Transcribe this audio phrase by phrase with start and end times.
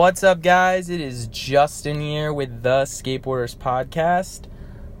[0.00, 0.88] What's up, guys?
[0.88, 4.46] It is Justin here with the Skateboarders Podcast.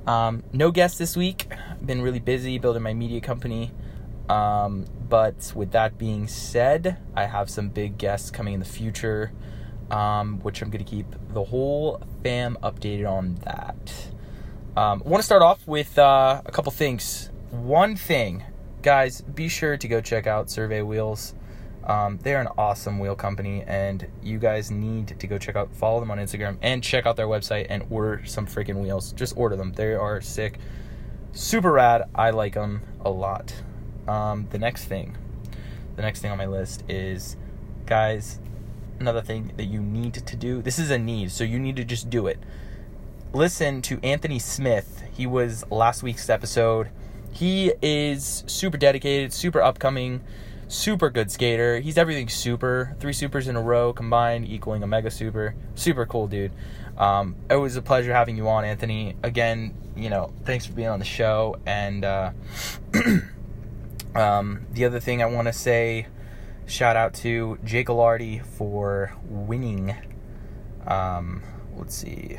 [0.06, 1.50] Um, no guest this week.
[1.82, 3.72] Been really busy building my media company.
[4.28, 9.32] Um, but with that being said, I have some big guests coming in the future,
[9.90, 14.10] um, which I'm going to keep the whole fam updated on that.
[14.76, 17.30] Um, I want to start off with uh, a couple things.
[17.48, 18.44] One thing,
[18.82, 21.32] guys, be sure to go check out Survey Wheels.
[21.90, 25.98] Um, they're an awesome wheel company, and you guys need to go check out, follow
[25.98, 29.10] them on Instagram, and check out their website and order some freaking wheels.
[29.12, 30.60] Just order them; they are sick,
[31.32, 32.04] super rad.
[32.14, 33.64] I like them a lot.
[34.06, 35.18] Um, the next thing,
[35.96, 37.36] the next thing on my list is,
[37.86, 38.38] guys,
[39.00, 40.62] another thing that you need to do.
[40.62, 42.38] This is a need, so you need to just do it.
[43.32, 45.02] Listen to Anthony Smith.
[45.12, 46.90] He was last week's episode.
[47.32, 50.20] He is super dedicated, super upcoming
[50.70, 51.80] super good skater.
[51.80, 52.96] He's everything super.
[53.00, 55.54] Three supers in a row combined equaling a mega super.
[55.74, 56.52] Super cool, dude.
[56.96, 59.16] Um, it was a pleasure having you on, Anthony.
[59.22, 61.56] Again, you know, thanks for being on the show.
[61.66, 62.30] And uh,
[64.14, 66.06] um, the other thing I want to say,
[66.66, 69.94] shout out to Jake Alardi for winning.
[70.86, 71.42] Um,
[71.76, 72.38] let's see.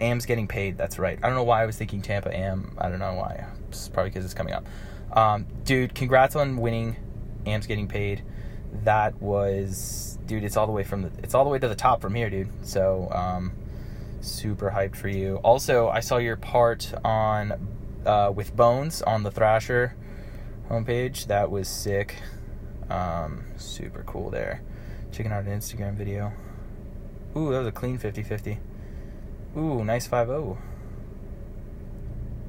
[0.00, 0.76] Am's getting paid.
[0.76, 1.18] That's right.
[1.22, 2.76] I don't know why I was thinking Tampa Am.
[2.78, 3.46] I don't know why.
[3.68, 4.66] It's probably because it's coming up.
[5.14, 6.96] Um, dude, congrats on winning.
[7.46, 8.22] Am's getting paid.
[8.82, 10.44] That was, dude.
[10.44, 11.10] It's all the way from the.
[11.22, 12.50] It's all the way to the top from here, dude.
[12.66, 13.52] So, um,
[14.20, 15.36] super hyped for you.
[15.36, 17.68] Also, I saw your part on
[18.04, 19.94] uh, with Bones on the Thrasher
[20.68, 21.26] homepage.
[21.26, 22.16] That was sick.
[22.90, 24.62] Um, super cool there.
[25.12, 26.32] Checking out an Instagram video.
[27.36, 28.58] Ooh, that was a clean 50-50.
[29.56, 30.56] Ooh, nice 5-0.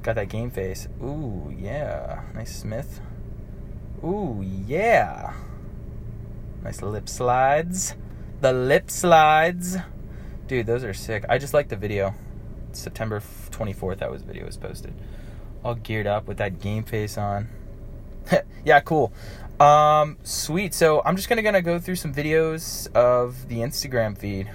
[0.06, 0.86] Got that game face.
[1.02, 2.22] Ooh, yeah.
[2.32, 3.00] Nice Smith.
[4.04, 5.32] Ooh, yeah.
[6.62, 7.96] Nice lip slides.
[8.40, 9.78] The lip slides.
[10.46, 11.24] Dude, those are sick.
[11.28, 12.14] I just like the video.
[12.70, 13.18] September
[13.50, 14.94] 24th, that was video was posted.
[15.64, 17.48] All geared up with that game face on.
[18.64, 19.12] yeah, cool.
[19.58, 20.72] Um, sweet.
[20.72, 24.52] So I'm just gonna gonna go through some videos of the Instagram feed.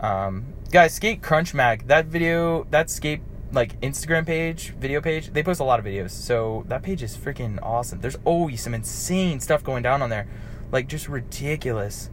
[0.00, 1.86] Um, guys, Skate Crunch Mag.
[1.86, 3.20] That video, that skate
[3.52, 6.10] like Instagram page, video page, they post a lot of videos.
[6.10, 8.00] So that page is freaking awesome.
[8.00, 10.26] There's always some insane stuff going down on there.
[10.72, 12.08] Like just ridiculous.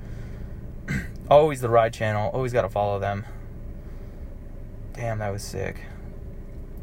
[1.31, 2.29] always the ride channel.
[2.33, 3.25] Always got to follow them.
[4.93, 5.85] Damn, that was sick.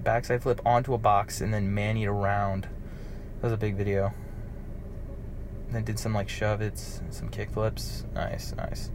[0.03, 2.63] Backside flip onto a box and then manied around.
[2.63, 4.15] That was a big video.
[5.71, 8.05] Then did some like shove its, and some kick flips.
[8.15, 8.91] Nice, nice.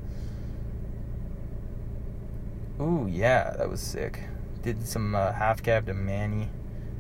[2.80, 4.24] Ooh, yeah, that was sick
[4.62, 6.50] did some uh, half cab to Manny.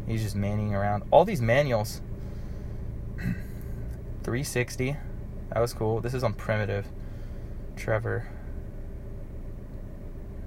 [0.07, 1.03] He's just manning around.
[1.11, 2.01] All these manuals.
[3.17, 4.97] 360.
[5.53, 6.01] That was cool.
[6.01, 6.87] This is on primitive.
[7.75, 8.27] Trevor.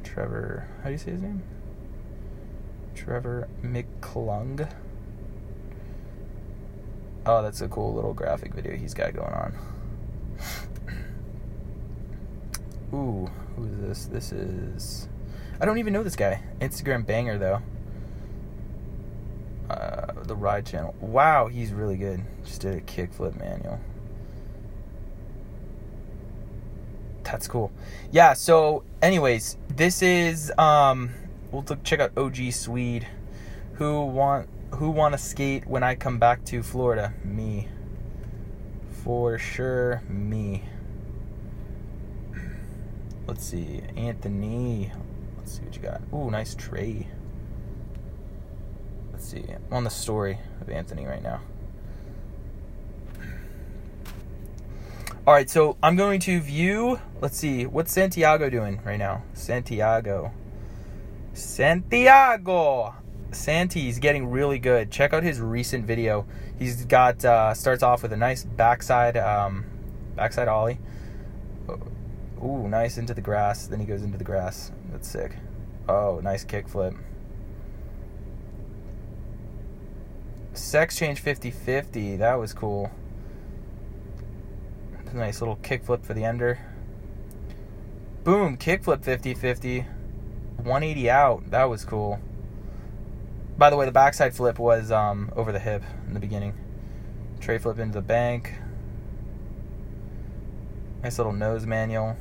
[0.03, 0.69] Trevor.
[0.79, 1.43] How do you say his name?
[2.95, 4.71] Trevor McClung.
[7.27, 9.59] Oh, that's a cool little graphic video he's got going on.
[12.95, 14.07] Ooh, who is this?
[14.07, 15.09] This is
[15.61, 16.43] I don't even know this guy.
[16.61, 17.63] Instagram banger though.
[19.71, 20.95] Uh, the ride channel.
[21.01, 22.23] Wow, he's really good.
[22.45, 23.81] Just did a kickflip manual.
[27.23, 27.73] That's cool.
[28.13, 28.35] Yeah.
[28.35, 31.11] So, anyways, this is um.
[31.51, 33.07] We'll check out OG Swede.
[33.75, 37.15] Who want who want to skate when I come back to Florida?
[37.25, 37.69] Me.
[39.03, 40.65] For sure, me.
[43.27, 44.93] Let's see, Anthony.
[45.45, 46.01] Let's see what you got.
[46.15, 47.07] Ooh, nice tray.
[49.13, 49.45] Let's see.
[49.47, 51.43] I'm on the story of Anthony right now.
[55.27, 56.99] All right, so I'm going to view.
[57.21, 57.67] Let's see.
[57.67, 59.23] What's Santiago doing right now?
[59.35, 60.33] Santiago.
[61.35, 62.95] Santiago.
[63.31, 64.91] Santi's getting really good.
[64.91, 66.25] Check out his recent video.
[66.59, 69.67] He's got uh, starts off with a nice backside um,
[70.17, 70.79] backside ollie.
[72.43, 73.67] Ooh, nice into the grass.
[73.67, 74.73] Then he goes into the grass.
[74.91, 75.37] That's sick.
[75.89, 76.97] Oh, nice kickflip.
[80.55, 82.17] Sex change 50 50.
[82.17, 82.91] That was cool.
[85.13, 86.59] Nice little kickflip for the ender.
[88.25, 89.81] Boom, kickflip 50 50.
[90.57, 91.51] 180 out.
[91.51, 92.19] That was cool.
[93.57, 96.55] By the way, the backside flip was um, over the hip in the beginning.
[97.41, 98.55] Tray flip into the bank.
[101.05, 102.17] Nice little nose manual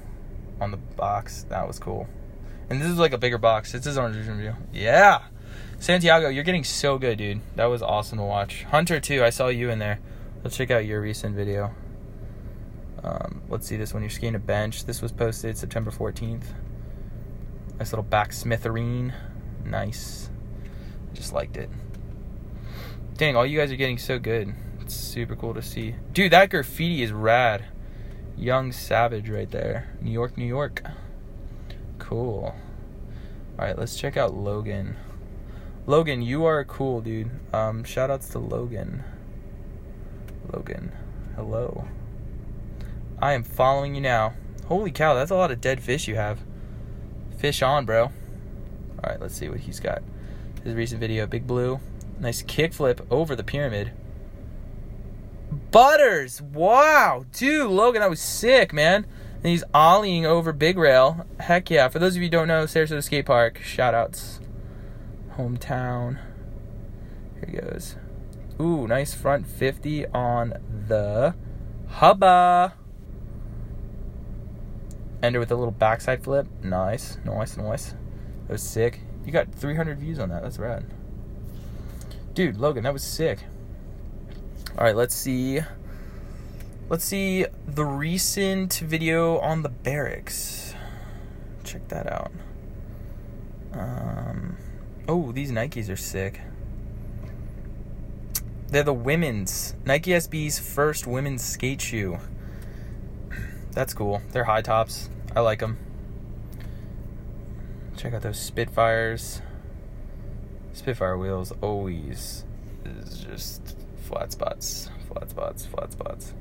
[0.59, 1.43] on the box.
[1.47, 2.05] That was cool.
[2.69, 3.73] And this is like a bigger box.
[3.73, 4.57] It's his own review.
[4.73, 5.23] Yeah.
[5.79, 7.39] Santiago, you're getting so good, dude.
[7.55, 8.63] That was awesome to watch.
[8.63, 9.23] Hunter, too.
[9.23, 9.99] I saw you in there.
[10.43, 11.73] Let's check out your recent video
[13.01, 14.03] Um, let's see this one.
[14.03, 14.85] You're skiing a bench.
[14.85, 16.43] This was posted September 14th.
[17.79, 19.13] Nice little back smitherine.
[19.63, 20.29] Nice.
[21.13, 21.69] Just liked it.
[23.15, 24.53] Dang, all you guys are getting so good.
[24.81, 25.95] It's super cool to see.
[26.11, 27.63] Dude, that graffiti is rad.
[28.35, 29.95] Young Savage right there.
[30.01, 30.83] New York, New York.
[31.99, 32.55] Cool.
[33.57, 34.95] Alright, let's check out Logan.
[35.85, 37.29] Logan, you are cool, dude.
[37.53, 39.03] Um, shout outs to Logan.
[40.51, 40.91] Logan.
[41.35, 41.87] Hello.
[43.21, 44.33] I am following you now.
[44.65, 46.39] Holy cow, that's a lot of dead fish you have.
[47.37, 48.11] Fish on, bro.
[49.03, 50.01] Alright, let's see what he's got.
[50.63, 51.79] His recent video, Big Blue.
[52.19, 53.91] Nice kickflip over the pyramid.
[55.53, 56.41] Butters!
[56.41, 57.25] Wow!
[57.31, 59.05] Dude, Logan, that was sick, man.
[59.35, 61.25] And he's ollieing over Big Rail.
[61.39, 61.89] Heck yeah.
[61.89, 64.39] For those of you who don't know, Sarasota Skate Park, shout outs.
[65.35, 66.19] Hometown.
[67.35, 67.95] Here he goes.
[68.59, 70.53] Ooh, nice front 50 on
[70.87, 71.35] the
[71.87, 72.75] hubba.
[75.21, 76.47] Ender with a little backside flip.
[76.61, 77.95] Nice, nice, nice.
[78.47, 79.01] That was sick.
[79.25, 80.43] You got 300 views on that.
[80.43, 80.85] That's rad.
[82.33, 83.39] Dude, Logan, that was sick.
[84.75, 85.61] All right, let's see.
[86.89, 90.73] Let's see the recent video on the barracks.
[91.63, 92.31] Check that out.
[93.73, 94.57] Um,
[95.07, 96.41] oh, these Nikes are sick.
[98.69, 102.17] They're the women's Nike SB's first women's skate shoe.
[103.73, 104.23] That's cool.
[104.31, 105.07] They're high tops.
[105.35, 105.77] I like them.
[107.95, 109.39] Check out those Spitfires.
[110.73, 112.45] Spitfire wheels always
[112.83, 113.77] is just
[114.13, 116.33] flat spots, flat spots, flat spots.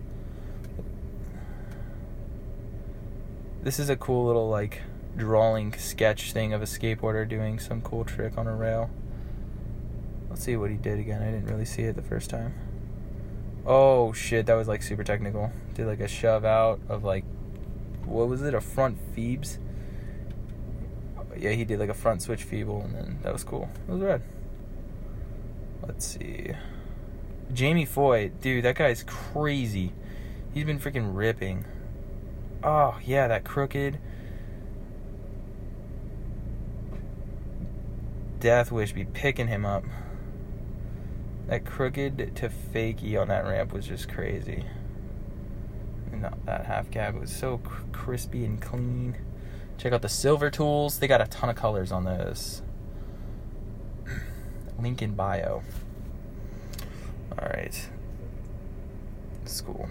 [3.62, 4.82] This is a cool little like
[5.16, 8.90] drawing sketch thing of a skateboarder doing some cool trick on a rail.
[10.28, 11.22] Let's see what he did again.
[11.22, 12.52] I didn't really see it the first time.
[13.64, 15.50] Oh shit, that was like super technical.
[15.72, 17.24] Did like a shove out of like
[18.04, 18.52] what was it?
[18.52, 19.56] A front feebles?
[21.38, 23.70] Yeah, he did like a front switch feeble and then that was cool.
[23.88, 24.22] It was red.
[25.86, 26.52] Let's see.
[27.52, 29.92] Jamie Foy, dude, that guy's crazy.
[30.54, 31.64] He's been freaking ripping.
[32.62, 33.98] Oh, yeah, that crooked.
[38.40, 39.84] Death Wish be picking him up.
[41.48, 44.64] That crooked to fakie on that ramp was just crazy.
[46.46, 49.16] That half cab was so cr- crispy and clean.
[49.76, 50.98] Check out the silver tools.
[50.98, 52.62] They got a ton of colors on those.
[54.78, 55.62] Link in bio.
[59.44, 59.88] School.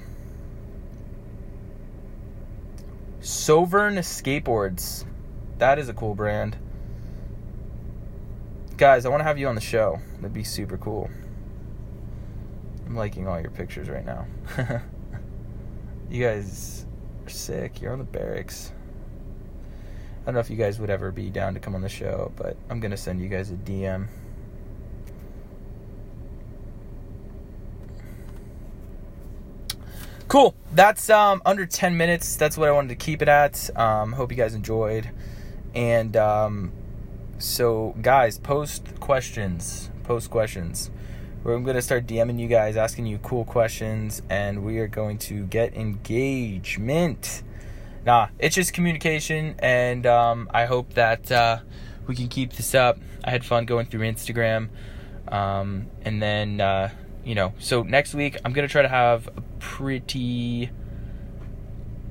[3.22, 5.06] Sovern Skateboards.
[5.60, 6.58] That is a cool brand.
[8.78, 10.00] Guys, I want to have you on the show.
[10.16, 11.10] That'd be super cool.
[12.88, 14.26] I'm liking all your pictures right now.
[16.10, 16.86] you guys
[17.26, 17.80] are sick.
[17.80, 18.74] You're on the barracks.
[20.22, 22.32] I don't know if you guys would ever be down to come on the show,
[22.36, 24.08] but I'm going to send you guys a DM.
[30.28, 30.56] Cool.
[30.74, 32.38] That's um, under 10 minutes.
[32.38, 33.70] That's what I wanted to keep it at.
[33.78, 35.10] Um, hope you guys enjoyed.
[35.76, 36.72] And um,
[37.40, 39.90] so, guys, post questions.
[40.04, 40.90] Post questions.
[41.44, 45.18] We're going to start DMing you guys, asking you cool questions, and we are going
[45.20, 47.44] to get engagement.
[48.06, 51.60] Nah, it's just communication, and um, I hope that uh,
[52.08, 52.98] we can keep this up.
[53.24, 54.70] I had fun going through Instagram.
[55.28, 56.90] Um, and then, uh,
[57.24, 59.30] you know, so next week I'm going to try to have
[59.62, 60.72] pretty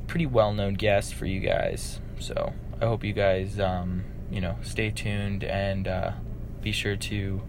[0.06, 2.00] pretty well-known guest for you guys.
[2.18, 6.12] So I hope you guys, um, you know, stay tuned and uh,
[6.62, 7.42] be sure to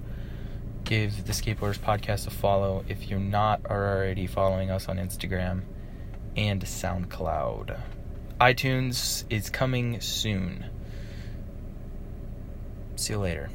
[0.84, 5.62] give the Skateboarders Podcast a follow if you're not already following us on Instagram
[6.36, 7.80] and SoundCloud.
[8.40, 10.66] iTunes is coming soon.
[12.96, 13.50] See you later.